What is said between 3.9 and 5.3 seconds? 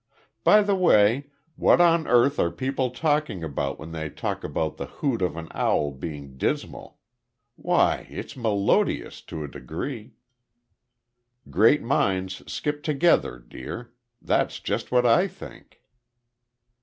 they talk about the hoot